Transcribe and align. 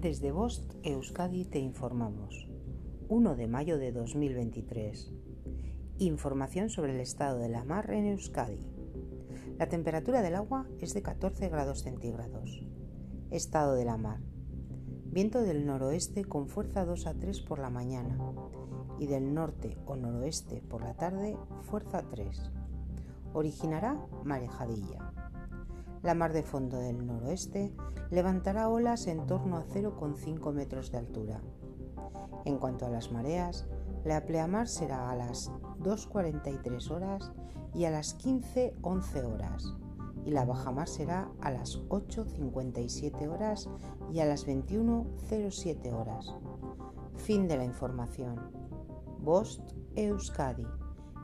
Desde 0.00 0.30
Bost 0.30 0.74
Euskadi 0.84 1.44
te 1.44 1.58
informamos. 1.58 2.48
1 3.08 3.34
de 3.34 3.48
mayo 3.48 3.78
de 3.78 3.90
2023. 3.90 5.12
Información 5.98 6.70
sobre 6.70 6.94
el 6.94 7.00
estado 7.00 7.40
de 7.40 7.48
la 7.48 7.64
mar 7.64 7.90
en 7.90 8.04
Euskadi. 8.04 8.60
La 9.58 9.68
temperatura 9.68 10.22
del 10.22 10.36
agua 10.36 10.68
es 10.78 10.94
de 10.94 11.02
14 11.02 11.48
grados 11.48 11.82
centígrados. 11.82 12.64
Estado 13.32 13.74
de 13.74 13.84
la 13.84 13.96
mar. 13.96 14.20
Viento 15.06 15.42
del 15.42 15.66
noroeste 15.66 16.24
con 16.24 16.46
fuerza 16.46 16.84
2 16.84 17.06
a 17.08 17.14
3 17.14 17.40
por 17.40 17.58
la 17.58 17.70
mañana 17.70 18.16
y 19.00 19.08
del 19.08 19.34
norte 19.34 19.76
o 19.84 19.96
noroeste 19.96 20.62
por 20.62 20.84
la 20.84 20.94
tarde 20.94 21.36
fuerza 21.62 22.04
3. 22.08 22.52
Originará 23.32 24.00
marejadilla. 24.22 25.12
La 26.08 26.14
mar 26.14 26.32
de 26.32 26.42
fondo 26.42 26.78
del 26.78 27.06
noroeste 27.06 27.70
levantará 28.08 28.70
olas 28.70 29.06
en 29.08 29.26
torno 29.26 29.58
a 29.58 29.66
0,5 29.66 30.54
metros 30.54 30.90
de 30.90 30.96
altura. 30.96 31.42
En 32.46 32.56
cuanto 32.56 32.86
a 32.86 32.88
las 32.88 33.12
mareas, 33.12 33.66
la 34.06 34.24
pleamar 34.24 34.68
será 34.68 35.10
a 35.10 35.14
las 35.14 35.52
2.43 35.80 36.90
horas 36.90 37.30
y 37.74 37.84
a 37.84 37.90
las 37.90 38.16
15.11 38.16 39.34
horas, 39.34 39.74
y 40.24 40.30
la 40.30 40.46
bajamar 40.46 40.88
será 40.88 41.30
a 41.42 41.50
las 41.50 41.78
8.57 41.90 43.28
horas 43.28 43.68
y 44.10 44.20
a 44.20 44.24
las 44.24 44.46
21.07 44.46 45.92
horas. 45.92 46.34
Fin 47.16 47.46
de 47.48 47.58
la 47.58 47.64
información. 47.64 48.50
Bost 49.20 49.60
Euskadi, 49.94 50.66